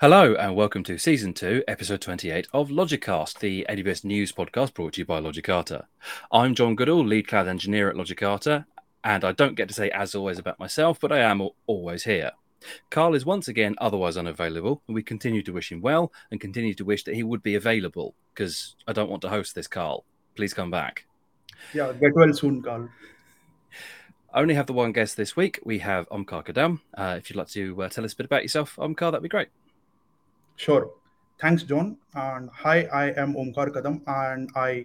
[0.00, 4.94] Hello and welcome to season two, episode 28 of Logicast, the AWS news podcast brought
[4.94, 5.84] to you by Logicata.
[6.32, 8.64] I'm Jon Goodall, lead cloud engineer at Logicata,
[9.04, 12.30] and I don't get to say as always about myself, but I am always here.
[12.88, 16.72] Karl is once again otherwise unavailable, and we continue to wish him well and continue
[16.72, 20.06] to wish that he would be available because I don't want to host this, Karl.
[20.34, 21.04] Please come back.
[21.74, 22.88] Yeah, get well soon, Karl.
[24.32, 25.60] I only have the one guest this week.
[25.62, 26.80] We have Omkar Kadam.
[26.96, 29.28] Uh, if you'd like to uh, tell us a bit about yourself, Omkar, that'd be
[29.28, 29.48] great.
[30.60, 30.90] Sure.
[31.40, 31.96] Thanks, Jon.
[32.14, 34.84] And hi, I am Omkar Kadam, and I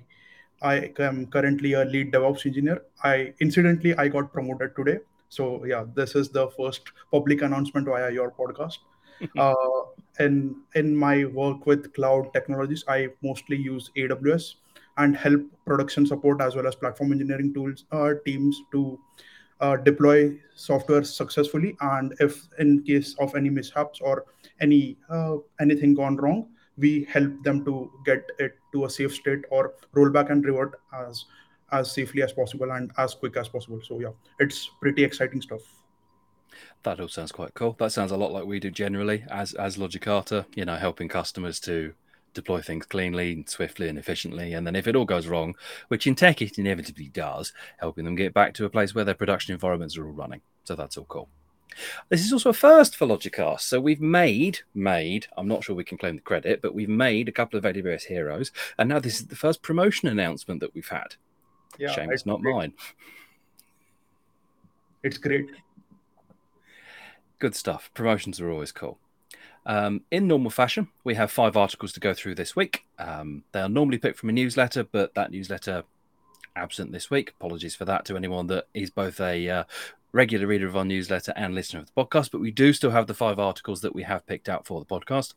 [0.61, 2.77] I am currently a lead DevOps engineer.
[3.03, 4.99] I incidentally I got promoted today.
[5.27, 8.77] So yeah, this is the first public announcement via your podcast.
[9.37, 9.81] uh,
[10.27, 14.47] in in my work with cloud technologies, I mostly use AWS
[14.95, 18.97] and help production support as well as platform engineering tools uh, teams to
[19.61, 24.25] uh, deploy software successfully and if in case of any mishaps or
[24.59, 29.45] any uh, anything gone wrong we help them to get it to a safe state
[29.49, 31.25] or roll back and revert as
[31.71, 33.79] as safely as possible and as quick as possible.
[33.83, 35.61] So yeah it's pretty exciting stuff.
[36.83, 37.75] That all sounds quite cool.
[37.79, 41.59] That sounds a lot like we do generally as as logicata you know helping customers
[41.61, 41.93] to
[42.35, 44.53] deploy things cleanly, swiftly, and efficiently.
[44.53, 45.55] And then if it all goes wrong,
[45.87, 49.15] which in tech it inevitably does, helping them get back to a place where their
[49.15, 50.41] production environments are all running.
[50.65, 51.29] So that's all cool.
[52.09, 53.61] This is also a first for Logicast.
[53.61, 57.27] So we've made, made, I'm not sure we can claim the credit, but we've made
[57.27, 58.51] a couple of AWS heroes.
[58.77, 61.15] And now this is the first promotion announcement that we've had.
[61.77, 62.53] Yeah, Shame it's not great.
[62.55, 62.73] mine.
[65.03, 65.49] It's great.
[67.39, 67.91] Good stuff.
[67.93, 68.97] Promotions are always cool.
[69.65, 72.85] Um, in normal fashion, we have five articles to go through this week.
[72.99, 75.83] Um, they are normally picked from a newsletter, but that newsletter
[76.55, 77.33] absent this week.
[77.39, 79.63] Apologies for that to anyone that is both a uh,
[80.11, 82.31] regular reader of our newsletter and listener of the podcast.
[82.31, 84.85] But we do still have the five articles that we have picked out for the
[84.85, 85.33] podcast.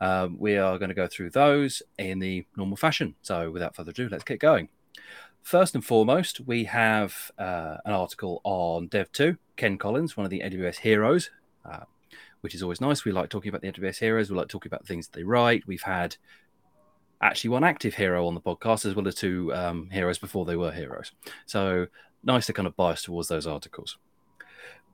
[0.00, 3.14] Um, we are going to go through those in the normal fashion.
[3.22, 4.68] So without further ado, let's get going.
[5.42, 10.40] First and foremost, we have uh, an article on Dev.to, Ken Collins, one of the
[10.40, 11.30] AWS heroes.
[11.64, 11.84] Uh,
[12.46, 13.04] which is always nice.
[13.04, 14.30] We like talking about the AWS heroes.
[14.30, 15.66] We like talking about things that they write.
[15.66, 16.16] We've had
[17.20, 20.54] actually one active hero on the podcast as well as two um, heroes before they
[20.54, 21.10] were heroes.
[21.44, 21.88] So
[22.22, 23.98] nice to kind of bias towards those articles.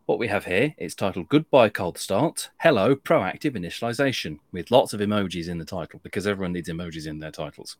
[0.06, 5.00] What we have here, it's titled Goodbye Cold Start, Hello Proactive Initialization, with lots of
[5.00, 7.76] emojis in the title because everyone needs emojis in their titles.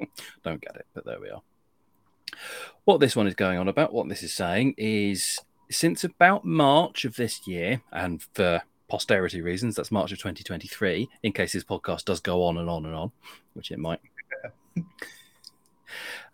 [0.42, 1.42] Don't get it, but there we are.
[2.86, 5.38] What this one is going on about, what this is saying is
[5.70, 11.32] since about March of this year, and for posterity reasons, that's March of 2023, in
[11.32, 13.12] case this podcast does go on and on and on,
[13.54, 14.00] which it might.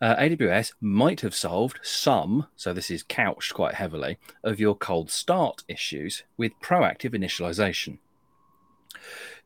[0.00, 5.10] Uh, AWS might have solved some, so this is couched quite heavily, of your cold
[5.10, 7.98] start issues with proactive initialization.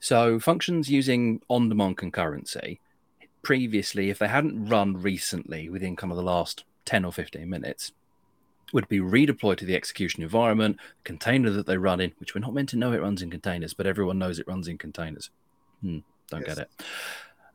[0.01, 2.79] So, functions using on demand concurrency,
[3.43, 7.93] previously, if they hadn't run recently within kind of the last 10 or 15 minutes,
[8.73, 12.55] would be redeployed to the execution environment, container that they run in, which we're not
[12.55, 15.31] meant to know it runs in containers, but everyone knows it runs in containers.
[15.83, 15.99] Hmm,
[16.31, 16.57] don't yes.
[16.57, 16.85] get it.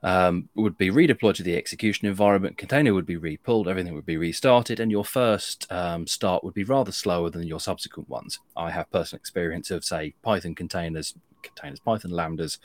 [0.03, 2.57] Um, would be redeployed to the execution environment.
[2.57, 6.63] Container would be repulled, everything would be restarted, and your first um, start would be
[6.63, 8.39] rather slower than your subsequent ones.
[8.57, 11.13] I have personal experience of, say, Python containers
[11.43, 12.57] containers, Python lambdas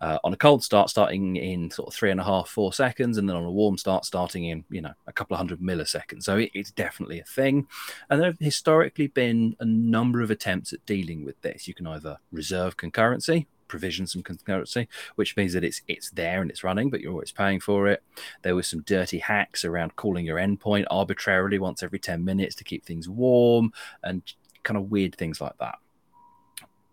[0.00, 3.18] uh, on a cold start starting in sort of three and a half, four seconds,
[3.18, 6.24] and then on a warm start starting in, you know, a couple of hundred milliseconds.
[6.24, 7.66] So it, it's definitely a thing.
[8.08, 11.68] And there have historically been a number of attempts at dealing with this.
[11.68, 16.50] You can either reserve concurrency, provision some concurrency, which means that it's it's there and
[16.50, 18.02] it's running, but you're always paying for it.
[18.42, 22.64] There were some dirty hacks around calling your endpoint arbitrarily once every 10 minutes to
[22.64, 24.22] keep things warm and
[24.62, 25.78] kind of weird things like that.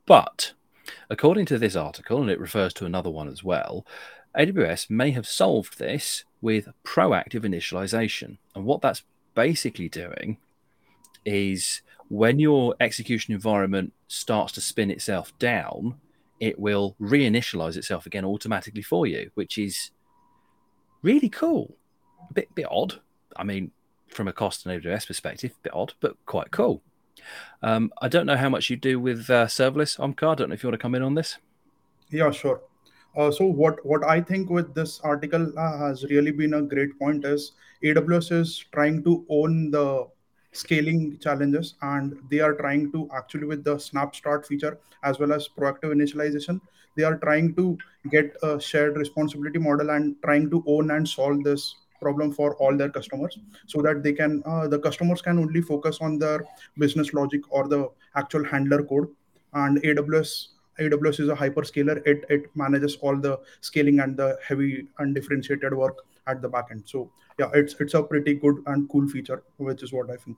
[0.06, 0.54] But
[1.10, 3.86] According to this article, and it refers to another one as well,
[4.38, 8.38] AWS may have solved this with proactive initialization.
[8.54, 9.04] And what that's
[9.34, 10.38] basically doing
[11.26, 15.96] is when your execution environment starts to spin itself down,
[16.40, 19.92] it will reinitialize itself again automatically for you, which is
[21.02, 21.76] really cool.
[22.30, 23.00] A bit, bit odd.
[23.36, 23.72] I mean,
[24.10, 26.82] from a cost and AWS perspective, a bit odd, but quite cool.
[27.62, 30.32] Um, I don't know how much you do with uh, serverless, Omkar.
[30.32, 31.38] I don't know if you want to come in on this.
[32.10, 32.62] Yeah, sure.
[33.16, 36.98] Uh, so what what I think with this article uh, has really been a great
[37.00, 37.54] point is
[37.84, 40.08] AWS is trying to own the
[40.52, 45.34] scaling challenges and they are trying to actually with the snap start feature as well
[45.34, 46.60] as proactive initialization
[46.96, 47.78] they are trying to
[48.10, 52.76] get a shared responsibility model and trying to own and solve this problem for all
[52.76, 56.46] their customers so that they can uh, the customers can only focus on their
[56.78, 59.08] business logic or the actual handler code
[59.54, 60.50] and aws
[60.80, 62.06] AWS is a hyperscaler.
[62.06, 66.84] It it manages all the scaling and the heavy undifferentiated work at the back end.
[66.86, 67.10] So
[67.40, 70.38] yeah, it's it's a pretty good and cool feature, which is what I think.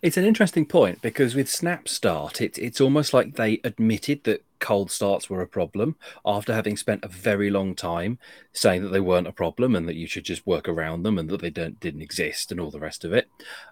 [0.00, 4.42] It's an interesting point because with Snap Start, it, it's almost like they admitted that
[4.60, 8.18] cold starts were a problem after having spent a very long time
[8.52, 11.28] saying that they weren't a problem and that you should just work around them and
[11.28, 13.28] that they don't didn't exist and all the rest of it.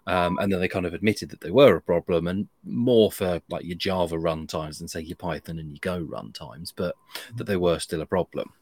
[0.06, 3.40] Um, and then they kind of admitted that they were a problem and more for
[3.48, 6.94] like your Java runtimes than say your Python and your Go runtimes, but
[7.36, 8.52] that they were still a problem.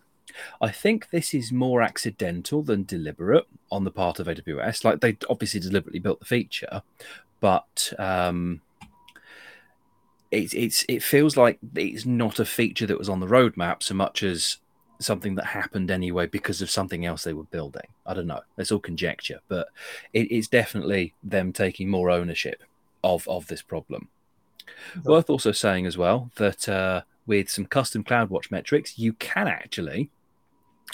[0.60, 4.84] I think this is more accidental than deliberate on the part of AWS.
[4.84, 6.82] Like they obviously deliberately built the feature,
[7.40, 8.62] but um,
[10.34, 13.94] it, it's it feels like it's not a feature that was on the roadmap so
[13.94, 14.58] much as
[14.98, 17.86] something that happened anyway because of something else they were building.
[18.06, 18.40] I don't know.
[18.58, 19.68] It's all conjecture, but
[20.12, 22.62] it, it's definitely them taking more ownership
[23.02, 24.08] of of this problem.
[25.04, 30.10] Worth also saying as well that uh, with some custom CloudWatch metrics, you can actually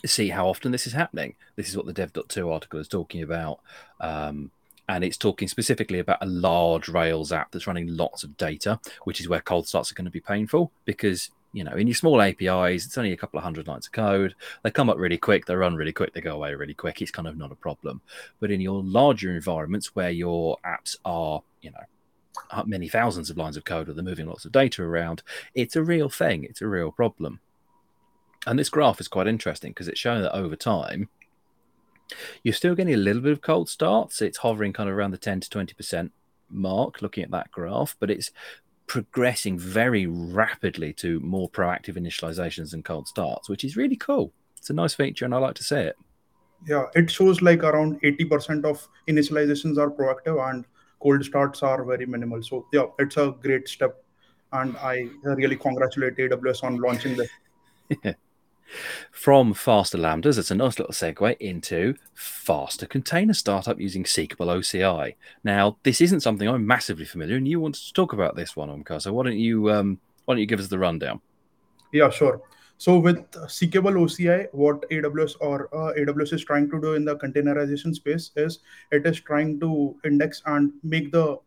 [0.04, 1.34] see how often this is happening.
[1.56, 3.60] This is what the Dev.to article is talking about.
[4.00, 4.50] Um,
[4.90, 9.20] and it's talking specifically about a large Rails app that's running lots of data, which
[9.20, 12.20] is where cold starts are going to be painful because you know in your small
[12.20, 14.34] APIs, it's only a couple of hundred lines of code.
[14.64, 17.00] They come up really quick, they run really quick, they go away really quick.
[17.00, 18.00] It's kind of not a problem.
[18.40, 23.56] But in your larger environments where your apps are, you know, many thousands of lines
[23.56, 25.22] of code or they're moving lots of data around,
[25.54, 26.42] it's a real thing.
[26.42, 27.38] It's a real problem.
[28.44, 31.10] And this graph is quite interesting because it's showing that over time,
[32.42, 34.22] you're still getting a little bit of cold starts.
[34.22, 36.10] It's hovering kind of around the 10 to 20%
[36.50, 38.30] mark looking at that graph, but it's
[38.86, 44.32] progressing very rapidly to more proactive initializations and cold starts, which is really cool.
[44.56, 45.96] It's a nice feature and I like to see it.
[46.66, 50.66] Yeah, it shows like around 80% of initializations are proactive and
[51.00, 52.42] cold starts are very minimal.
[52.42, 54.02] So, yeah, it's a great step.
[54.52, 57.30] And I really congratulate AWS on launching this.
[59.10, 65.14] From faster lambdas, it's a nice little segue into faster container startup using Seekable OCI.
[65.44, 68.68] Now, this isn't something I'm massively familiar, and you wanted to talk about this one,
[68.68, 69.02] Omkar.
[69.02, 71.20] So why don't you um, why don't you give us the rundown?
[71.92, 72.42] Yeah, sure.
[72.78, 77.16] So with Seekable OCI, what AWS or uh, AWS is trying to do in the
[77.16, 81.38] containerization space is it is trying to index and make the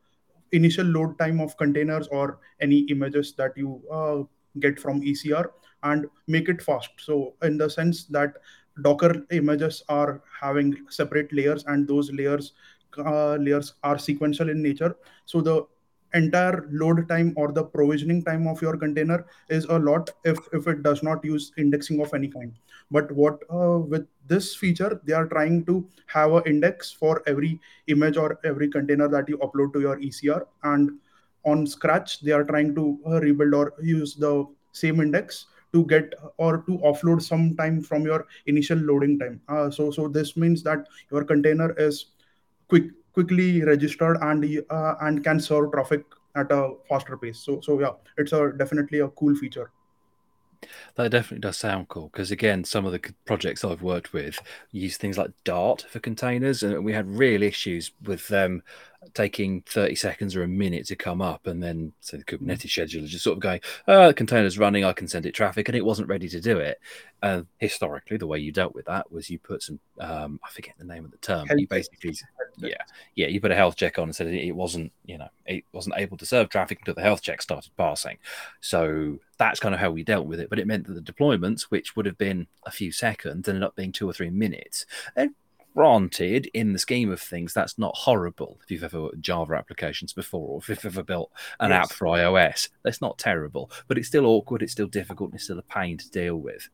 [0.52, 4.22] initial load time of containers or any images that you uh,
[4.60, 5.50] get from ECR
[5.84, 6.90] and make it fast.
[6.98, 8.34] So in the sense that
[8.82, 12.54] Docker images are having separate layers and those layers
[12.98, 14.96] uh, layers are sequential in nature.
[15.26, 15.66] So the
[16.14, 20.68] entire load time or the provisioning time of your container is a lot if, if
[20.68, 22.54] it does not use indexing of any kind
[22.92, 27.60] but what uh, with this feature they are trying to have an index for every
[27.88, 30.92] image or every container that you upload to your ecr and
[31.46, 36.14] on scratch they are trying to uh, rebuild or use the same index to get
[36.38, 39.42] or to offload some time from your initial loading time.
[39.50, 42.06] Uh, so so this means that your container is
[42.70, 46.04] quick quickly registered and uh, and can serve traffic
[46.36, 47.40] at a faster pace.
[47.40, 49.72] So so yeah, it's a definitely a cool feature.
[50.96, 54.40] That definitely does sound cool because again, some of the projects I've worked with
[54.72, 58.64] use things like Dart for containers, and we had real issues with them
[59.14, 63.06] taking 30 seconds or a minute to come up and then so the kubernetes scheduler
[63.06, 65.84] just sort of going oh the container's running i can send it traffic and it
[65.84, 66.80] wasn't ready to do it.
[67.22, 70.74] Uh, historically the way you dealt with that was you put some um, i forget
[70.78, 72.16] the name of the term you basically
[72.58, 72.82] yeah
[73.16, 75.96] yeah you put a health check on and said it wasn't you know it wasn't
[75.98, 78.18] able to serve traffic until the health check started passing.
[78.62, 81.64] So that's kind of how we dealt with it but it meant that the deployments
[81.64, 84.86] which would have been a few seconds ended up being two or three minutes
[85.16, 85.32] and
[85.76, 88.60] granted, in the scheme of things, that's not horrible.
[88.64, 91.86] If you've ever worked Java applications before, or if you've ever built an yes.
[91.86, 93.72] app for iOS, that's not terrible.
[93.88, 94.62] But it's still awkward.
[94.62, 95.32] It's still difficult.
[95.32, 96.70] And it's still a pain to deal with.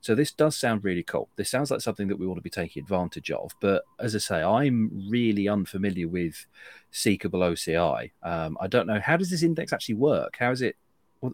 [0.00, 1.28] So this does sound really cool.
[1.36, 3.52] This sounds like something that we ought to be taking advantage of.
[3.60, 6.46] But as I say, I'm really unfamiliar with
[6.92, 8.10] Seekable OCI.
[8.22, 10.36] Um, I don't know how does this index actually work.
[10.38, 10.76] How is it?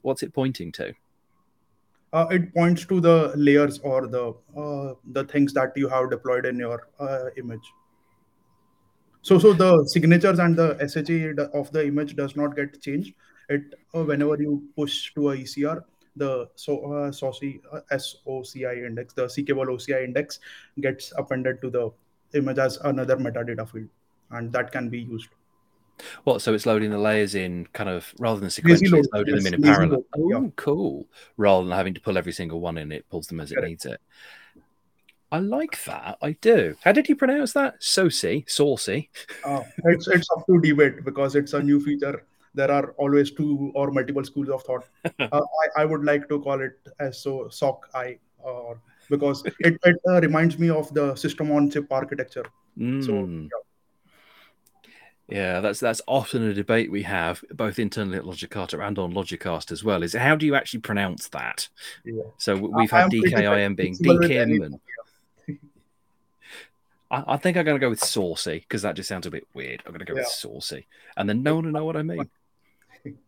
[0.02, 0.95] What's it pointing to?
[2.12, 6.47] uh, it points to the layers or the uh, the things that you have deployed
[6.47, 7.73] in your uh, image
[9.23, 13.14] so so the signatures and the sha of the image does not get changed
[13.49, 15.83] it uh, whenever you push to a ecr
[16.16, 20.40] the so uh, SOCI, uh, SOCI index, the Seekable OCI index
[20.80, 21.90] gets appended to the
[22.35, 23.88] image as another metadata field,
[24.33, 25.28] and that can be used.
[26.25, 26.43] What?
[26.43, 29.55] So it's loading the layers in kind of rather than sequentially, it's loading them in,
[29.55, 30.05] in parallel.
[30.17, 31.07] Oh, cool.
[31.37, 33.85] Rather than having to pull every single one in, it pulls them as it needs
[33.85, 34.00] it.
[35.31, 36.17] I like that.
[36.23, 36.75] I do.
[36.83, 37.83] How did you pronounce that?
[37.83, 39.11] Saucy, saucy.
[39.45, 42.25] Uh, it's it's up to debate because it's a new feature
[42.55, 44.85] there are always two or multiple schools of thought.
[45.21, 45.40] uh,
[45.76, 48.75] I, I would like to call it as so sock I, uh,
[49.09, 52.45] because it, it uh, reminds me of the system on chip architecture.
[52.78, 53.05] Mm.
[53.05, 53.43] So, hmm.
[53.43, 53.64] yeah.
[55.28, 59.70] Yeah, that's that's often a debate we have both internally at Logicata and on Logicast
[59.70, 60.02] as well.
[60.02, 61.68] Is how do you actually pronounce that?
[62.02, 62.23] Yeah.
[62.38, 64.80] So we've had DKIM being DKIM, and
[67.11, 69.47] I, I, think I'm going to go with saucy because that just sounds a bit
[69.52, 69.82] weird.
[69.85, 70.23] I'm going to go yeah.
[70.23, 72.30] with saucy, and then no one will know what I mean.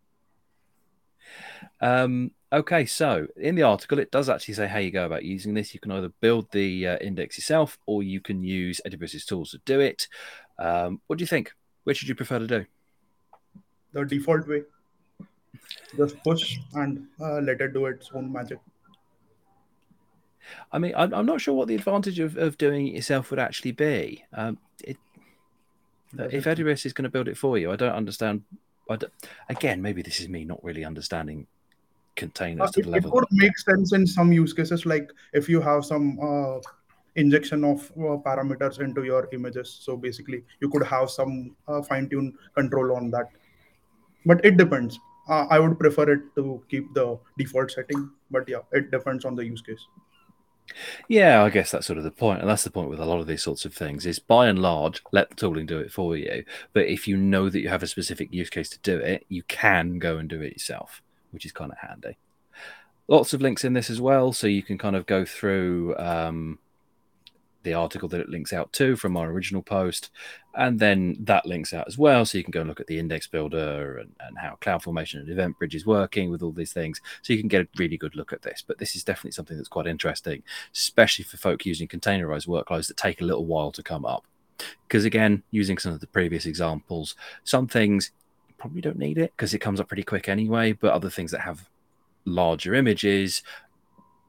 [1.83, 2.31] um.
[2.53, 5.73] Okay, so in the article, it does actually say how you go about using this.
[5.73, 9.59] You can either build the uh, index yourself, or you can use AWS's tools to
[9.67, 10.09] do it.
[10.59, 11.53] Um, what do you think?
[11.85, 12.67] Which would you prefer to do?
[13.93, 14.63] The default way.
[15.97, 18.59] Just push and uh, let it do its own magic.
[20.73, 23.39] I mean, I'm, I'm not sure what the advantage of, of doing it yourself would
[23.39, 24.25] actually be.
[24.33, 24.97] Um, it,
[26.19, 28.43] if AWS is going to build it for you, I don't understand.
[28.89, 29.13] I don't,
[29.49, 31.47] again, maybe this is me not really understanding
[32.17, 33.11] containers uh, to the it, level.
[33.11, 36.59] It would make sense in some use cases, like if you have some uh,
[37.17, 39.79] injection of uh, parameters into your images.
[39.81, 43.29] So basically, you could have some uh, fine-tune control on that.
[44.27, 44.99] But it depends.
[45.29, 49.37] Uh, I would prefer it to keep the default setting, but yeah, it depends on
[49.37, 49.87] the use case.
[51.09, 53.21] Yeah, I guess that's sort of the point, and that's the point with a lot
[53.21, 54.07] of these sorts of things.
[54.07, 56.45] Is by and large, let the tooling do it for you.
[56.73, 59.43] But if you know that you have a specific use case to do it, you
[59.45, 61.03] can go and do it yourself,
[61.33, 62.19] which is kind of handy.
[63.09, 66.61] Lots of links in this as well, so you can kind of go through um,
[67.63, 70.11] the article that it links out to from our original post.
[70.55, 72.25] And then that links out as well.
[72.25, 75.29] So you can go and look at the index builder and, and how CloudFormation and
[75.29, 77.01] EventBridge is working with all these things.
[77.23, 78.65] So you can get a really good look at this.
[78.67, 80.43] But this is definitely something that's quite interesting,
[80.75, 84.25] especially for folk using containerized workloads that take a little while to come up.
[84.87, 87.15] Because again, using some of the previous examples,
[87.45, 88.11] some things
[88.59, 90.73] probably don't need it because it comes up pretty quick anyway.
[90.73, 91.69] But other things that have
[92.25, 93.43] larger images,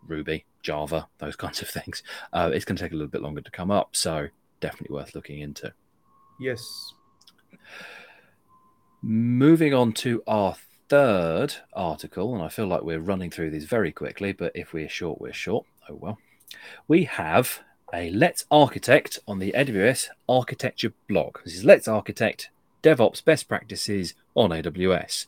[0.08, 2.04] Ruby, Java, those kinds of things.
[2.34, 4.28] Uh, it's going to take a little bit longer to come up, so
[4.60, 5.74] definitely worth looking into.
[6.40, 6.94] Yes.
[9.02, 10.56] Moving on to our
[10.90, 14.90] third article, and I feel like we're running through these very quickly, but if we're
[14.90, 15.66] short, we're short.
[15.90, 16.18] Oh well.
[16.88, 17.62] We have
[17.94, 21.38] a Let's Architect on the AWS Architecture blog.
[21.44, 22.50] This is Let's Architect
[22.84, 25.28] DevOps Best Practices on AWS.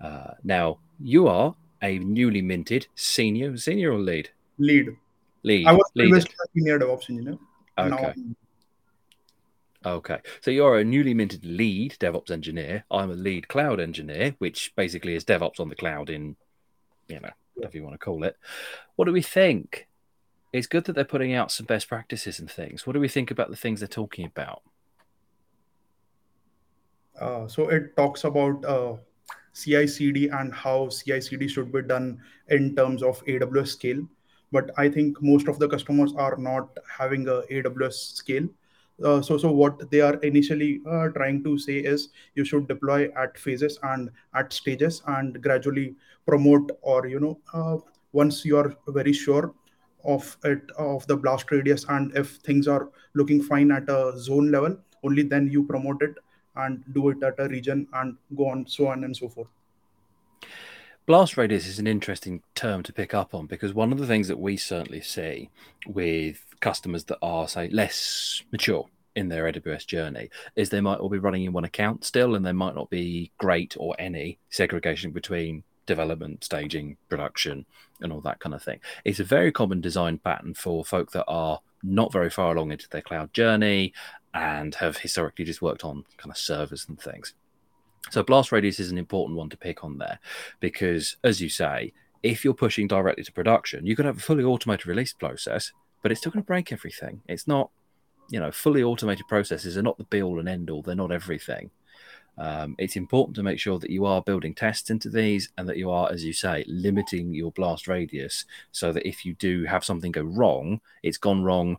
[0.00, 4.30] Uh, now, you are a newly minted senior, senior or lead?
[4.58, 4.96] Lead.
[5.42, 5.66] Lead.
[5.66, 7.38] I was previously a senior DevOps engineer.
[7.78, 8.14] Okay.
[9.86, 10.18] Okay.
[10.40, 12.84] So you're a newly minted lead DevOps engineer.
[12.90, 16.36] I'm a lead cloud engineer, which basically is DevOps on the cloud in,
[17.08, 18.36] you know, whatever you want to call it.
[18.96, 19.86] What do we think?
[20.52, 22.86] It's good that they're putting out some best practices and things.
[22.86, 24.62] What do we think about the things they're talking about?
[27.20, 28.96] Uh, so it talks about uh,
[29.58, 34.06] CI/CD and how CI/CD should be done in terms of AWS scale.
[34.50, 38.48] But i think most of the customers are not having a aws scale.
[39.04, 43.08] Uh, so so what they are initially uh, trying to say is you should deploy
[43.24, 45.94] at phases and at stages and gradually
[46.26, 47.76] promote or you know uh,
[48.12, 49.54] once you are very sure
[50.04, 54.50] of it of the blast radius and if things are looking fine at a zone
[54.50, 56.18] level only then you promote it
[56.58, 59.48] and do it at a region and go on so on and so forth
[61.06, 64.28] blast radius is an interesting term to pick up on because one of the things
[64.28, 65.48] that we certainly see
[65.86, 68.86] with customers that are say less mature
[69.18, 72.46] in their AWS journey is they might all be running in one account still, and
[72.46, 77.66] there might not be great or any segregation between development, staging, production,
[78.00, 78.78] and all that kind of thing.
[79.04, 82.88] It's a very common design pattern for folk that are not very far along into
[82.88, 83.92] their cloud journey
[84.34, 87.34] and have historically just worked on kind of servers and things.
[88.10, 90.18] So blast radius is an important one to pick on there
[90.60, 91.92] because, as you say,
[92.22, 96.10] if you're pushing directly to production, you could have a fully automated release process, but
[96.10, 97.22] it's still going to break everything.
[97.28, 97.70] It's not,
[98.30, 100.82] you know, fully automated processes are not the be all and end all.
[100.82, 101.70] They're not everything.
[102.38, 105.76] Um, it's important to make sure that you are building tests into these and that
[105.76, 109.84] you are, as you say, limiting your blast radius so that if you do have
[109.84, 111.78] something go wrong, it's gone wrong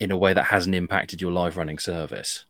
[0.00, 2.44] in a way that hasn't impacted your live running service.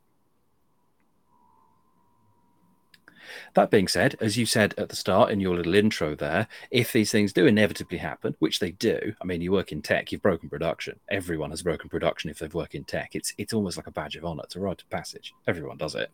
[3.54, 6.92] That being said, as you said at the start in your little intro there, if
[6.92, 10.22] these things do inevitably happen, which they do, I mean, you work in tech, you've
[10.22, 11.00] broken production.
[11.08, 13.14] Everyone has broken production if they've worked in tech.
[13.14, 14.42] It's it's almost like a badge of honor.
[14.44, 15.34] It's a rite of passage.
[15.46, 16.10] Everyone does it.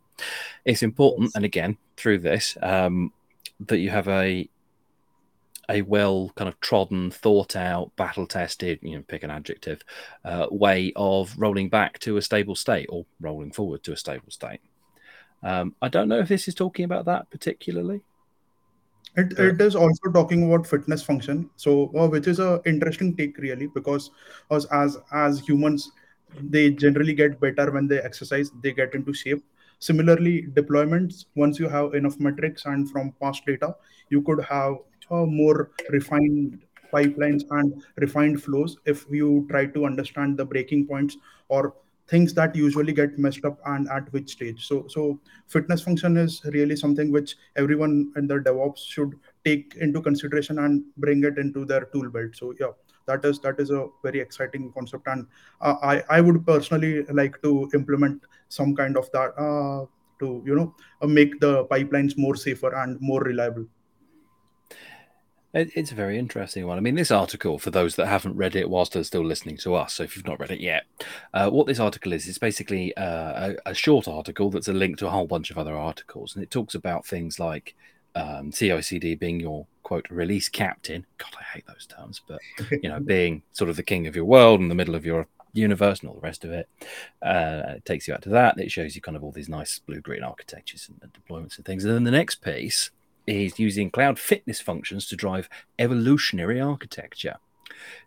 [0.64, 3.12] It's important, and again, through this, um,
[3.66, 4.49] that you have a
[5.72, 9.82] a well kind of trodden, thought out, battle tested, you know, pick an adjective,
[10.24, 14.30] uh, way of rolling back to a stable state or rolling forward to a stable
[14.30, 14.60] state.
[15.42, 18.02] Um, I don't know if this is talking about that particularly.
[19.16, 23.36] It, it is also talking about fitness function, so uh, which is a interesting take
[23.38, 24.10] really because
[24.50, 25.90] as as as humans,
[26.40, 28.50] they generally get better when they exercise.
[28.62, 29.44] They get into shape.
[29.80, 33.74] Similarly, deployments once you have enough metrics and from past data,
[34.08, 34.76] you could have
[35.26, 41.16] more refined pipelines and refined flows if you try to understand the breaking points
[41.49, 41.75] or
[42.09, 44.66] things that usually get messed up and at which stage.
[44.66, 49.14] So so fitness function is really something which everyone in the devops should
[49.45, 52.35] take into consideration and bring it into their tool belt.
[52.35, 52.73] So yeah
[53.07, 55.07] that is that is a very exciting concept.
[55.07, 55.26] And
[55.61, 59.87] uh, i i would personally like to implement some kind of that uh,
[60.21, 63.64] to you know uh, make the pipelines more safer and more reliable
[65.54, 66.78] it's a very interesting one.
[66.78, 69.75] I mean, this article, for those that haven't read it whilst they're still listening to
[69.75, 70.85] us, so if you've not read it yet,
[71.35, 74.97] uh, what this article is, it's basically uh, a, a, short article that's a link
[74.99, 76.35] to a whole bunch of other articles.
[76.35, 77.75] And it talks about things like
[78.14, 81.04] um, CICD being your quote release captain.
[81.18, 82.40] God, I hate those terms, but
[82.82, 85.26] you know, being sort of the king of your world in the middle of your
[85.52, 86.66] universe and all the rest of it.
[87.21, 88.59] Uh, it takes you out to that.
[88.59, 91.66] It shows you kind of all these nice blue green architectures and, and deployments and
[91.66, 91.85] things.
[91.85, 92.90] And then the next piece
[93.26, 95.48] is using cloud fitness functions to drive
[95.78, 97.36] evolutionary architecture.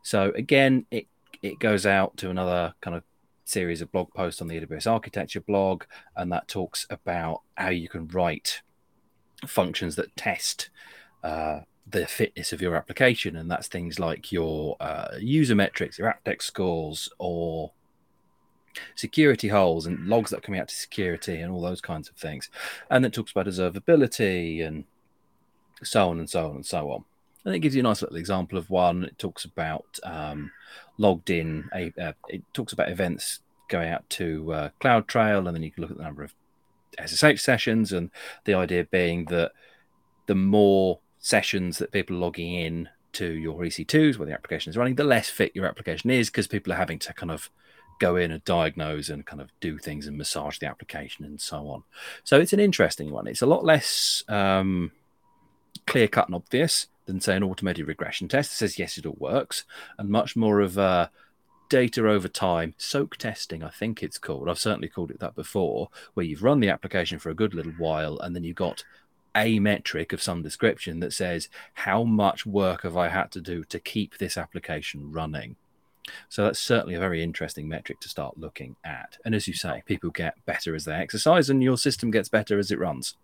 [0.04, 1.08] So again, it
[1.42, 3.04] it goes out to another kind of
[3.44, 5.84] series of blog posts on the AWS architecture blog,
[6.16, 8.62] and that talks about how you can write
[9.46, 10.70] functions that test
[11.24, 16.14] uh, the fitness of your application, and that's things like your uh, user metrics, your
[16.14, 17.72] Apdex scores, or
[18.96, 22.50] security holes and logs that coming out to security and all those kinds of things.
[22.90, 24.84] And it talks about observability and
[25.84, 27.04] so on and so on and so on.
[27.44, 29.04] And it gives you a nice little example of one.
[29.04, 30.52] It talks about um,
[30.98, 31.70] logged in.
[31.76, 35.82] A, uh, it talks about events going out to uh, CloudTrail, and then you can
[35.82, 36.34] look at the number of
[37.04, 38.10] SSH sessions, and
[38.46, 39.52] the idea being that
[40.26, 44.78] the more sessions that people are logging in to your EC2s where the application is
[44.78, 47.50] running, the less fit your application is because people are having to kind of
[48.00, 51.68] go in and diagnose and kind of do things and massage the application and so
[51.68, 51.84] on.
[52.24, 53.28] So it's an interesting one.
[53.28, 54.24] It's a lot less.
[54.28, 54.92] Um,
[55.88, 59.18] clear cut and obvious than say an automated regression test that says yes it all
[59.20, 59.64] works
[59.98, 61.12] and much more of a
[61.70, 64.48] data over time soak testing i think it's called.
[64.48, 67.74] I've certainly called it that before where you've run the application for a good little
[67.74, 68.84] while and then you've got
[69.36, 73.64] a metric of some description that says how much work have i had to do
[73.66, 75.58] to keep this application running?
[76.30, 79.18] So that's certainly a very interesting metric to start looking at.
[79.26, 82.58] And as you say people get better as they exercise and your system gets better
[82.60, 83.16] as it runs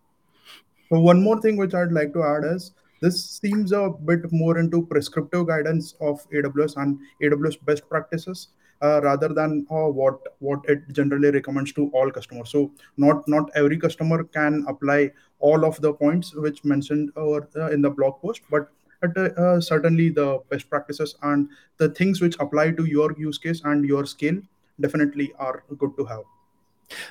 [1.00, 4.86] one more thing which I'd like to add is this seems a bit more into
[4.86, 8.50] prescriptive guidance of AWS and AWS best practices
[8.82, 12.50] uh, rather than uh, what what it generally recommends to all customers.
[12.50, 17.72] So not not every customer can apply all of the points which mentioned over uh,
[17.72, 18.70] in the blog post, but
[19.04, 23.86] uh, certainly the best practices and the things which apply to your use case and
[23.86, 24.40] your scale
[24.80, 26.24] definitely are good to have.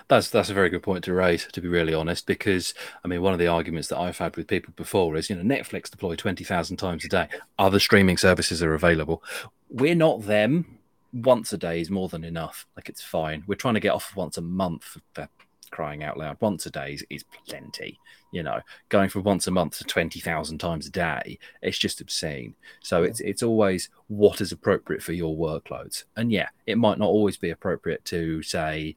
[0.08, 3.22] That's that's a very good point to raise, to be really honest, because I mean
[3.22, 6.16] one of the arguments that I've had with people before is you know Netflix deploy
[6.16, 7.28] twenty thousand times a day.
[7.58, 9.22] Other streaming services are available.
[9.68, 10.78] We're not them.
[11.12, 12.66] Once a day is more than enough.
[12.76, 13.42] Like it's fine.
[13.48, 15.28] We're trying to get off once a month for
[15.70, 16.36] crying out loud.
[16.40, 17.98] Once a day is, is plenty.
[18.32, 22.00] You know, going from once a month to twenty thousand times a day, it's just
[22.00, 22.54] obscene.
[22.80, 26.04] So it's it's always what is appropriate for your workloads.
[26.16, 28.96] And yeah, it might not always be appropriate to say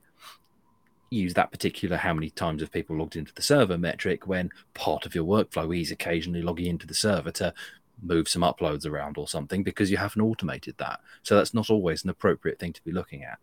[1.13, 5.05] use that particular how many times have people logged into the server metric when part
[5.05, 7.53] of your workflow is occasionally logging into the server to
[8.01, 10.99] move some uploads around or something because you haven't automated that.
[11.21, 13.39] So that's not always an appropriate thing to be looking at.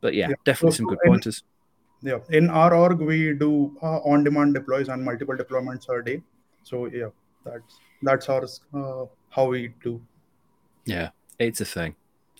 [0.00, 0.36] But yeah, yeah.
[0.44, 1.42] definitely so, some good in, pointers.
[2.00, 6.22] Yeah, in our org we do uh, on-demand deploys and multiple deployments a day.
[6.62, 7.08] So yeah,
[7.44, 10.00] that's that's our uh, how we do.
[10.86, 11.96] Yeah, it's a thing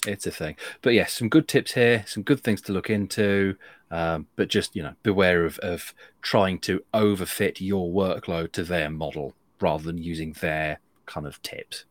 [0.07, 0.57] it's a thing.
[0.83, 3.57] But yes, some good tips here, some good things to look into.
[3.91, 8.91] Um, but just you know, beware of of trying to overfit your workload to their
[8.91, 11.85] model rather than using their kind of tips.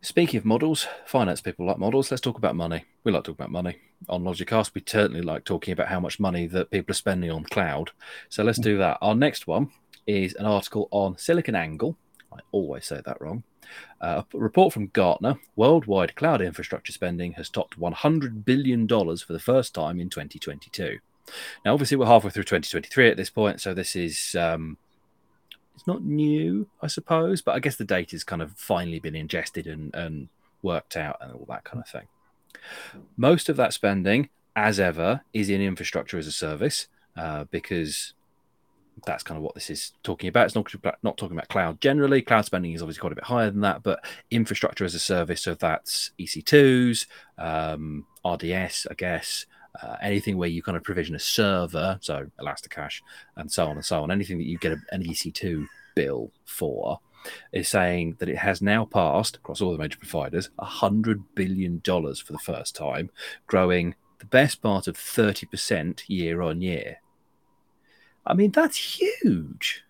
[0.00, 2.10] Speaking of models, finance people like models.
[2.10, 2.84] Let's talk about money.
[3.02, 4.72] We like talking about money on Logicast.
[4.74, 7.90] We certainly like talking about how much money that people are spending on cloud.
[8.28, 8.98] So let's do that.
[9.02, 9.70] Our next one
[10.06, 11.96] is an article on SiliconANGLE.
[12.32, 13.42] I always say that wrong.
[14.00, 19.38] Uh, a report from Gartner worldwide cloud infrastructure spending has topped $100 billion for the
[19.38, 20.98] first time in 2022.
[21.64, 24.34] Now, obviously, we're halfway through 2023 at this point, so this is.
[24.34, 24.78] Um,
[25.74, 29.14] it's not new, I suppose, but I guess the data has kind of finally been
[29.14, 30.28] ingested and, and
[30.60, 32.08] worked out and all that kind of thing.
[33.16, 38.14] Most of that spending, as ever, is in infrastructure as a service, uh, because
[39.04, 40.46] that's kind of what this is talking about.
[40.46, 42.22] It's not not talking about cloud generally.
[42.22, 45.42] Cloud spending is obviously quite a bit higher than that, but infrastructure as a service,
[45.42, 47.06] so that's EC2s,
[47.38, 49.46] um, RDS, I guess,
[49.82, 53.02] uh, anything where you kind of provision a server, so Elasticache,
[53.36, 54.10] and so on and so on.
[54.10, 57.00] Anything that you get an EC2 bill for
[57.52, 61.80] is saying that it has now passed across all the major providers a hundred billion
[61.84, 63.10] dollars for the first time,
[63.46, 67.00] growing the best part of thirty percent year on year.
[68.28, 69.84] I mean, that's huge.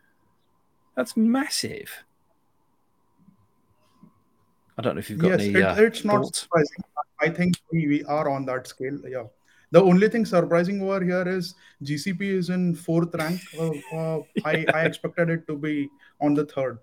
[0.96, 1.90] That's massive.
[4.78, 5.58] I don't know if you've got yes, any.
[5.58, 6.40] it, uh, it's not thoughts?
[6.42, 6.84] surprising.
[7.20, 8.96] I think we, we are on that scale.
[9.06, 9.24] Yeah.
[9.72, 13.40] The only thing surprising over here is GCP is in fourth rank.
[13.58, 15.88] Uh, uh, I, I expected it to be
[16.20, 16.78] on the third.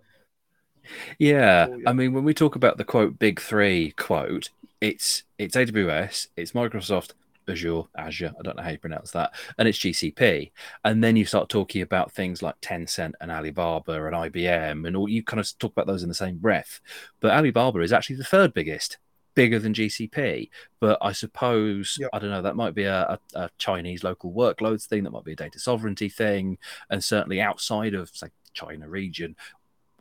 [1.17, 1.67] Yeah.
[1.67, 1.89] So, yeah.
[1.89, 4.49] I mean, when we talk about the quote big three quote,
[4.81, 7.13] it's it's AWS, it's Microsoft,
[7.47, 10.51] Azure, Azure, I don't know how you pronounce that, and it's GCP.
[10.83, 15.09] And then you start talking about things like Tencent and Alibaba and IBM, and all
[15.09, 16.79] you kind of talk about those in the same breath.
[17.19, 18.97] But Alibaba is actually the third biggest,
[19.35, 20.49] bigger than GCP.
[20.79, 22.07] But I suppose, Yeah.
[22.13, 25.25] I don't know, that might be a, a, a Chinese local workloads thing, that might
[25.25, 26.57] be a data sovereignty thing.
[26.89, 29.35] And certainly outside of, say, China region,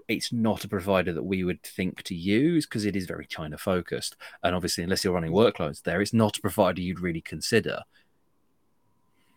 [0.08, 3.56] it's not a provider that we would think to use because it is very China
[3.56, 4.16] focused.
[4.42, 7.80] And obviously, unless you're running workloads there, it's not a provider you'd really consider.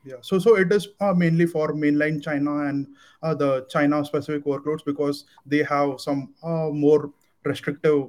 [0.03, 2.88] Yeah, so so it is uh, mainly for mainland China and
[3.23, 7.12] uh, the China specific workloads because they have some uh, more
[7.43, 8.08] restrictive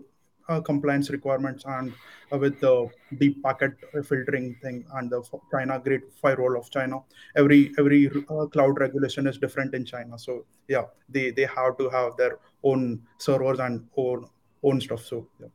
[0.60, 1.92] compliance requirements and
[2.32, 3.72] uh, with the deep packet
[4.04, 7.02] filtering thing and the China Great Firewall of China.
[7.36, 10.18] Every every uh, cloud regulation is different in China.
[10.18, 14.28] So yeah, they they have to have their own servers and own
[14.62, 15.04] own stuff.
[15.04, 15.48] So yeah.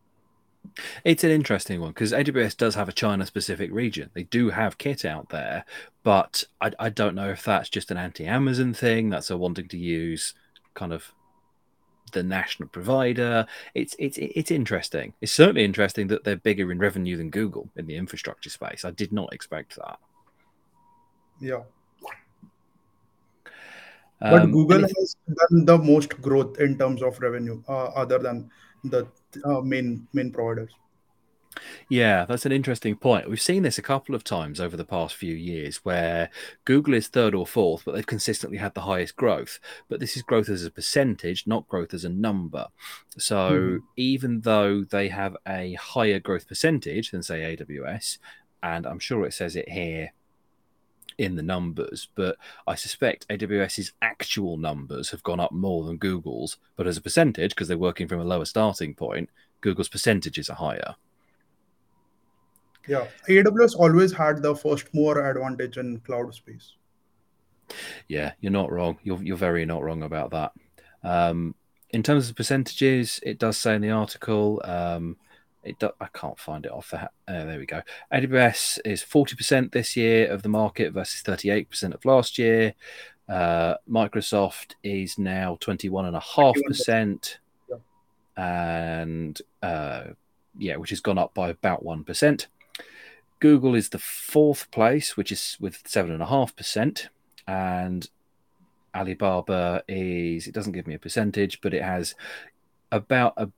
[1.03, 4.09] It's an interesting one because AWS does have a China specific region.
[4.13, 5.65] They do have kit out there,
[6.03, 9.09] but I, I don't know if that's just an anti Amazon thing.
[9.09, 10.33] That's a wanting to use
[10.73, 11.13] kind of
[12.13, 13.45] the national provider.
[13.75, 15.13] It's it's it's interesting.
[15.21, 18.85] It's certainly interesting that they're bigger in revenue than Google in the infrastructure space.
[18.85, 19.99] I did not expect that.
[21.41, 21.63] Yeah.
[24.21, 28.19] but Um, Google if- has done the most growth in terms of revenue, uh, other
[28.19, 28.49] than
[28.85, 29.05] the
[29.43, 30.71] uh, main main providers.
[31.89, 33.29] Yeah, that's an interesting point.
[33.29, 36.29] We've seen this a couple of times over the past few years where
[36.65, 39.59] Google is third or fourth, but they've consistently had the highest growth.
[39.89, 42.67] But this is growth as a percentage, not growth as a number.
[43.17, 43.79] So Mhm.
[43.95, 48.17] even though they have a higher growth percentage than, say, AWS,
[48.61, 50.11] and I'm sure it says it here
[51.17, 56.57] in the numbers, but I suspect AWS's actual numbers have gone up more than Google's.
[56.75, 59.29] But as a percentage, because they're working from a lower starting point,
[59.61, 60.95] Google's percentages are higher.
[62.87, 66.73] Yeah, AWS always had the first mover advantage in cloud space.
[68.07, 68.97] Yeah, you're not wrong.
[69.03, 70.51] You're you're very not wrong about that.
[71.03, 71.55] Um,
[71.91, 74.61] in terms of percentages, it does say in the article.
[74.65, 75.17] Um,
[75.63, 76.97] it do, I can't find it off the.
[76.97, 77.81] Ha- uh, there we go.
[78.13, 82.37] AWS is forty percent this year of the market versus thirty eight percent of last
[82.37, 82.73] year.
[83.29, 87.77] Uh, Microsoft is now twenty one and a half percent, Yeah.
[88.35, 90.03] and uh,
[90.57, 92.47] yeah, which has gone up by about one percent.
[93.43, 97.09] Google is the fourth place, which is with seven and a half percent,
[97.45, 98.09] and
[98.95, 102.15] Alibaba is it doesn't give me a percentage, but it has
[102.89, 103.49] about a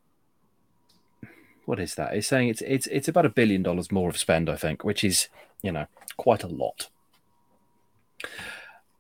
[1.66, 2.16] what is that?
[2.16, 5.04] It's saying it's it's it's about a billion dollars more of spend, I think, which
[5.04, 5.30] is
[5.62, 5.86] you know
[6.18, 6.90] quite a lot.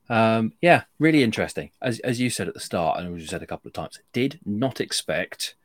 [0.07, 1.71] Um, yeah, really interesting.
[1.81, 3.97] As as you said at the start, and as you said a couple of times,
[4.13, 5.55] did not expect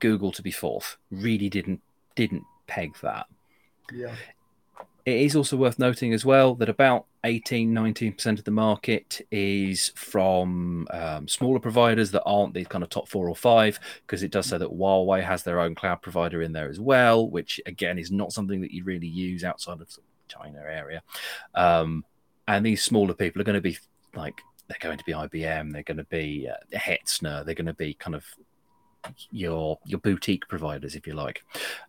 [0.00, 0.96] Google to be fourth.
[1.12, 1.80] Really didn't
[2.16, 3.26] didn't peg that.
[3.92, 4.16] Yeah,
[5.06, 9.92] It is also worth noting as well that about 18 19% of the market is
[9.94, 14.30] from um, smaller providers that aren't the kind of top four or five, because it
[14.30, 17.98] does say that Huawei has their own cloud provider in there as well, which again
[17.98, 19.88] is not something that you really use outside of
[20.28, 21.02] China area.
[21.54, 22.04] Um,
[22.48, 23.78] and these smaller people are going to be
[24.14, 27.74] like, they're going to be IBM, they're going to be uh, Hetzner, they're going to
[27.74, 28.24] be kind of
[29.30, 31.42] your your boutique providers, if you like.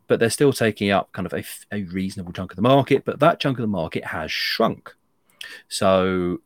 [0.08, 3.06] But they're still taking up kind of a, a reasonable chunk of the market.
[3.06, 4.94] But that chunk of the market has shrunk.
[5.68, 6.42] So,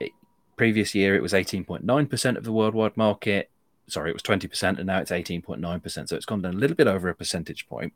[0.00, 0.12] it,
[0.56, 3.50] previous year it was 18.9% of the worldwide market.
[3.88, 6.08] Sorry, it was 20%, and now it's 18.9%.
[6.08, 7.92] So it's gone down a little bit over a percentage point,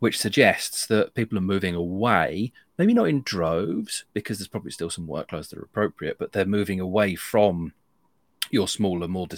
[0.00, 4.90] which suggests that people are moving away, maybe not in droves, because there's probably still
[4.90, 7.74] some workloads that are appropriate, but they're moving away from
[8.50, 9.28] your smaller, more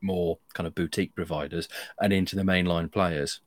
[0.00, 1.68] more kind of boutique providers
[2.00, 3.40] and into the mainline players.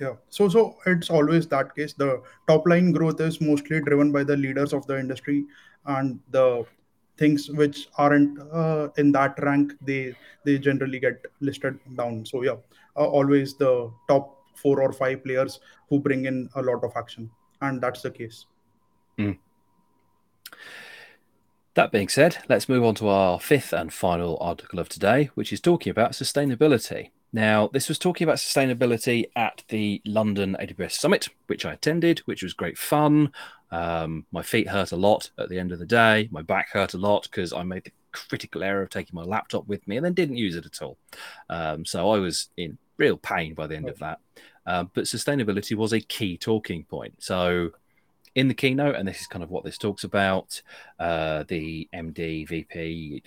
[0.00, 0.14] Yeah.
[0.28, 1.92] So so it's always that case.
[1.92, 5.44] The top line growth is mostly driven by the leaders of the industry,
[5.86, 6.64] and the
[7.16, 12.24] things which aren't uh, in that rank they they generally get listed down.
[12.26, 12.56] So yeah,
[12.96, 17.30] uh, always the top four or five players who bring in a lot of action,
[17.60, 18.46] and that's the case.
[19.18, 19.38] Mm.
[21.74, 25.52] That being said, let's move on to our fifth and final article of today, which
[25.52, 27.10] is talking about sustainability.
[27.32, 32.44] Now, this was talking about sustainability at the London AWS Summit, which I attended, which
[32.44, 33.32] was great fun.
[33.72, 36.28] Um, my feet hurt a lot at the end of the day.
[36.30, 39.66] My back hurt a lot because I made the critical error of taking my laptop
[39.66, 40.96] with me and then didn't use it at all.
[41.50, 44.20] Um, so I was in real pain by the end of that.
[44.64, 47.14] Uh, but sustainability was a key talking point.
[47.18, 47.72] So
[48.34, 50.60] in the keynote, and this is kind of what this talks about.
[50.98, 53.22] Uh, the MD, VP,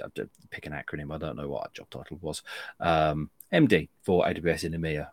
[0.50, 2.43] pick an acronym, I don't know what our job title was.
[2.80, 5.08] Um, MD for AWS in EMEA.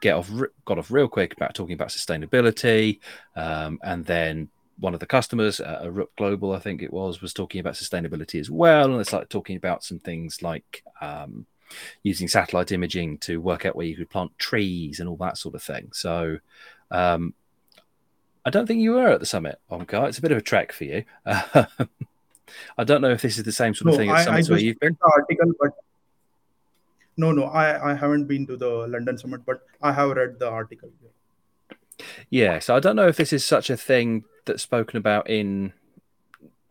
[0.00, 0.30] Get off,
[0.64, 3.00] got off real quick about talking about sustainability,
[3.36, 7.32] um, and then one of the customers, uh, Arup Global, I think it was, was
[7.32, 11.46] talking about sustainability as well, and it's like talking about some things like um,
[12.02, 15.54] using satellite imaging to work out where you could plant trees and all that sort
[15.54, 15.90] of thing.
[15.92, 16.38] So
[16.90, 17.34] um,
[18.44, 20.08] I don't think you were at the summit, Omkar.
[20.08, 21.04] It's a bit of a trek for you.
[21.26, 24.24] I don't know if this is the same sort of No, thing at I, I
[24.24, 24.96] summits where you've been.
[25.00, 25.72] the article, but
[27.16, 30.50] no, no, I, I haven't been to the London Summit, but I have read the
[30.50, 30.90] article.
[32.28, 35.72] Yeah, so I don't know if this is such a thing that's spoken about in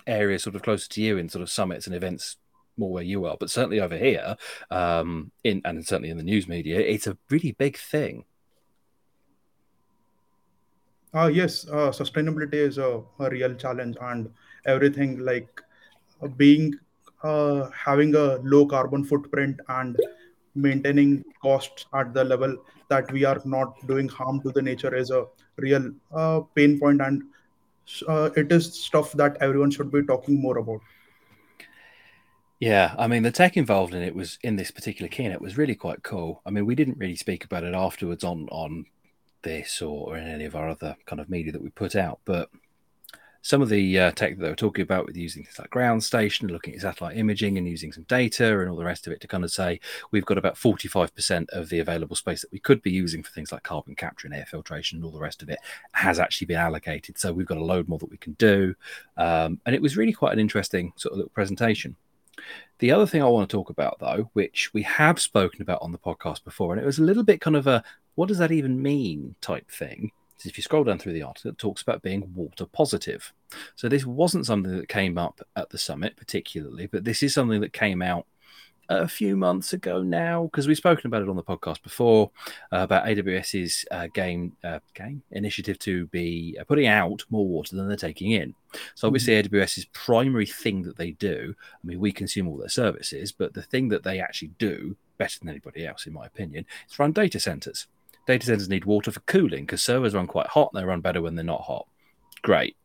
[0.06, 2.36] areas sort of closer to you in sort of summits and events
[2.76, 4.36] more where you are, but certainly over here,
[4.70, 8.26] um, in and certainly in the news media, it's a really big thing.
[11.14, 14.30] Uh, yes, uh, sustainability is a, a real challenge, and
[14.66, 15.62] everything like
[16.22, 16.74] uh, being
[17.24, 19.98] uh, having a low carbon footprint and
[20.56, 22.56] maintaining costs at the level
[22.90, 25.26] that we are not doing harm to the nature is a
[25.58, 27.24] real uh, pain point, and
[28.08, 30.82] uh, it is stuff that everyone should be talking more about.
[32.60, 35.76] Yeah, I mean the tech involved in it was in this particular keynote was really
[35.76, 36.42] quite cool.
[36.46, 38.86] I mean, we didn't really speak about it afterwards on on
[39.44, 42.20] this or, or in any of our other kind of media that we put out,
[42.26, 42.50] but
[43.44, 46.02] some of the uh, tech that they were talking about with using things like ground
[46.02, 49.20] station, looking at satellite imaging and using some data and all the rest of it
[49.20, 52.82] to kind of say we've got about 45% of the available space that we could
[52.82, 55.50] be using for things like carbon capture and air filtration and all the rest of
[55.50, 55.60] it
[55.92, 57.18] has actually been allocated.
[57.18, 58.76] So we've got a load more that we can do.
[59.18, 61.98] Um, and it was really quite an interesting sort of little presentation.
[62.80, 65.92] The other thing I want to talk about, though, which we have spoken about on
[65.92, 67.84] the podcast before, and it was a little bit kind of a
[68.16, 70.12] what does that even mean type thing.
[70.46, 73.32] if you scroll down through the article, it talks about being water positive.
[73.76, 77.62] So this wasn't something that came up at the summit particularly, but this is something
[77.62, 78.26] that came out
[78.90, 82.32] a few months ago now because we've spoken about it on the podcast before
[82.72, 87.76] uh, about AWS's uh, game uh, game initiative to be uh, putting out more water
[87.76, 88.54] than they're taking in.
[88.96, 89.56] So obviously mm-hmm.
[89.56, 93.62] AWS's primary thing that they do, I mean we consume all their services, but the
[93.62, 97.40] thing that they actually do better than anybody else in my opinion is run data
[97.40, 97.88] centers.
[98.26, 101.36] Data centers need water for cooling because servers run quite hot, they run better when
[101.36, 101.88] they're not hot.
[102.42, 102.76] Great.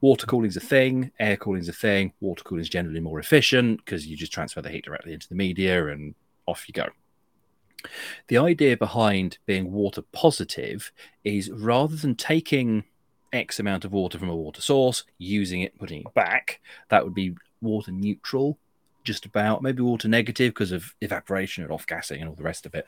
[0.00, 2.12] Water cooling is a thing, air cooling is a thing.
[2.20, 5.34] Water cooling is generally more efficient because you just transfer the heat directly into the
[5.34, 6.14] media and
[6.46, 6.86] off you go.
[8.28, 10.92] The idea behind being water positive
[11.24, 12.84] is rather than taking
[13.32, 17.14] X amount of water from a water source, using it, putting it back, that would
[17.14, 18.58] be water neutral,
[19.06, 22.66] just about, maybe water negative because of evaporation and off gassing and all the rest
[22.66, 22.86] of it,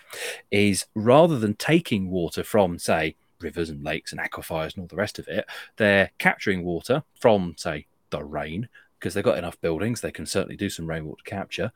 [0.51, 4.97] is rather than taking water from, say, rivers and lakes and aquifers and all the
[4.97, 10.01] rest of it, they're capturing water from, say, the rain because they've got enough buildings.
[10.01, 11.73] They can certainly do some rainwater capture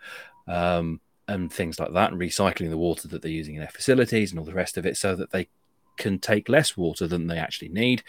[0.48, 4.30] um, and things like that, and recycling the water that they're using in their facilities
[4.30, 5.48] and all the rest of it so that they
[5.96, 8.02] can take less water than they actually need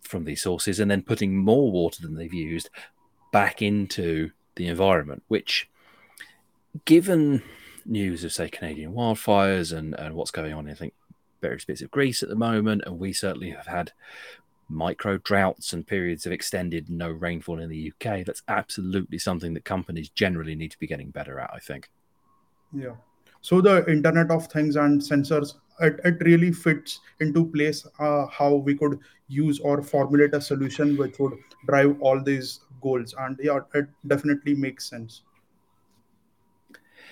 [0.00, 2.70] from these sources and then putting more water than they've used
[3.32, 5.68] back into the environment, which,
[6.84, 7.42] given
[7.86, 10.92] news of, say, Canadian wildfires and, and what's going on, I think,
[11.40, 13.92] various bits of Greece at the moment, and we certainly have had
[14.68, 18.26] micro droughts and periods of extended no rainfall in the UK.
[18.26, 21.88] That's absolutely something that companies generally need to be getting better at, I think.
[22.70, 22.96] Yeah.
[23.40, 28.56] So the Internet of Things and sensors, it, it really fits into place uh, how
[28.56, 31.32] we could use or formulate a solution which would
[31.66, 33.14] drive all these goals.
[33.18, 35.22] And yeah, it definitely makes sense.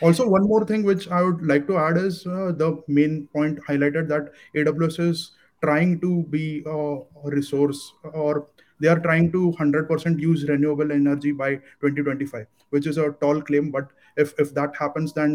[0.00, 3.58] Also, one more thing which I would like to add is uh, the main point
[3.68, 8.46] highlighted that AWS is trying to be a resource or
[8.80, 13.72] they are trying to 100% use renewable energy by 2025, which is a tall claim,
[13.72, 15.32] but if if that happens then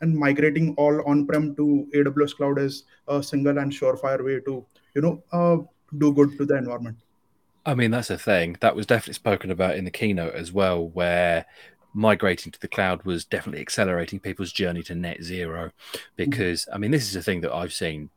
[0.00, 4.54] and migrating all on-prem to aws cloud is a single and surefire way to
[4.96, 5.56] you know uh,
[5.98, 6.96] do good to the environment
[7.64, 10.88] I mean, that's a thing that was definitely spoken about in the keynote as well,
[10.88, 11.46] where
[11.94, 15.70] migrating to the cloud was definitely accelerating people's journey to net zero.
[16.16, 16.74] Because, mm-hmm.
[16.74, 18.10] I mean, this is a thing that I've seen,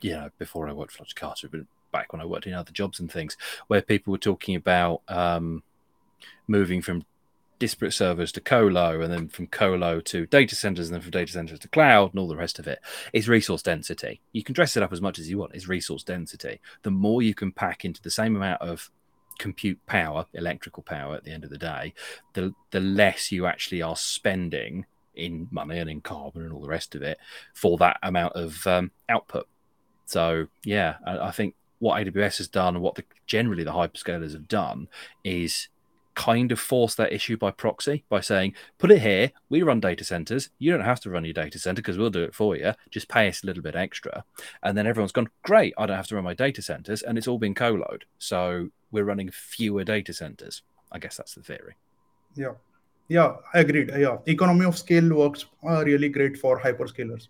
[0.00, 1.60] you know, before I worked for Logicata, but
[1.92, 3.36] back when I worked in other jobs and things,
[3.68, 5.62] where people were talking about um,
[6.46, 7.04] moving from
[7.62, 11.30] disparate servers to colo and then from colo to data centers and then from data
[11.30, 12.80] centers to cloud and all the rest of it.
[13.12, 14.20] Is resource density.
[14.32, 15.54] You can dress it up as much as you want.
[15.54, 16.60] Is resource density.
[16.82, 18.90] The more you can pack into the same amount of
[19.38, 21.94] compute power electrical power at the end of the day
[22.34, 26.68] the the less you actually are spending in money and in carbon and all the
[26.68, 27.18] rest of it
[27.54, 29.46] for that amount of um, output.
[30.04, 34.32] So yeah I, I think what aws has done and what the generally the hyperscalers
[34.32, 34.88] have done
[35.24, 35.68] is
[36.14, 40.04] kind of force that issue by proxy by saying, put it here, we run data
[40.04, 40.50] centers.
[40.58, 42.72] You don't have to run your data center because we'll do it for you.
[42.90, 44.24] Just pay us a little bit extra.
[44.62, 47.02] And then everyone's gone, great, I don't have to run my data centers.
[47.02, 48.02] And it's all been coloed.
[48.18, 50.62] So we're running fewer data centers.
[50.90, 51.74] I guess that's the theory.
[52.34, 52.52] Yeah.
[53.08, 53.90] Yeah, agreed.
[53.96, 54.18] Yeah.
[54.26, 57.28] Economy of scale works uh, really great for hyperscalers.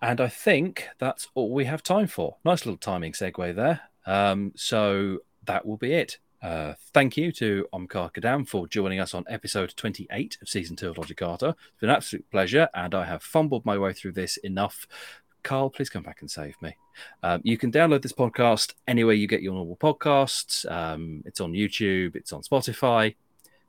[0.00, 2.36] And I think that's all we have time for.
[2.44, 3.80] Nice little timing segue there.
[4.06, 6.18] Um, so that will be it.
[6.44, 10.90] Uh, thank you to Omkar Kadam for joining us on episode 28 of season two
[10.90, 11.42] of LogiCast.
[11.42, 14.86] It's been an absolute pleasure, and I have fumbled my way through this enough.
[15.42, 16.76] Karl, please come back and save me.
[17.22, 20.70] Um, you can download this podcast anywhere you get your normal podcasts.
[20.70, 23.14] Um, it's on YouTube, it's on Spotify.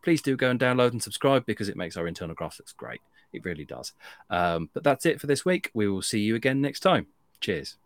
[0.04, 3.00] Please do go and download and subscribe because it makes our internal graphics great.
[3.32, 3.94] It really does.
[4.30, 5.72] Um, but that's it for this week.
[5.74, 7.08] We will see you again next time.
[7.40, 7.78] Cheers.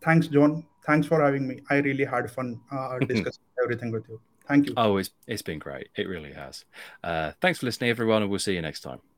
[0.00, 1.60] Thanks, Jon thanks for having me.
[1.70, 4.20] I really had fun uh, discussing everything with you.
[4.48, 4.74] Thank you.
[4.76, 5.88] Oh, it's, it's been great.
[5.96, 6.64] It really has.
[7.02, 9.00] Uh, thanks for listening, everyone, and we'll see you next time.